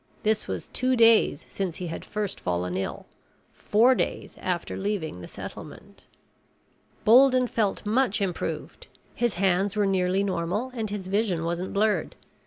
This 0.23 0.47
was 0.47 0.65
two 0.73 0.95
days 0.95 1.45
since 1.47 1.75
he 1.77 1.85
had 1.85 2.03
first 2.03 2.39
fallen 2.39 2.75
ill, 2.75 3.05
four 3.53 3.93
days 3.93 4.35
after 4.41 4.75
leaving 4.75 5.21
the 5.21 5.27
settlement. 5.27 6.07
Bolden 7.05 7.45
felt 7.45 7.85
much 7.85 8.19
improved. 8.19 8.87
His 9.13 9.35
hands 9.35 9.75
were 9.75 9.85
nearly 9.85 10.23
normal 10.23 10.71
and 10.73 10.89
his 10.89 11.05
vision 11.05 11.43
wasn't 11.45 11.71
blurred. 11.71 12.15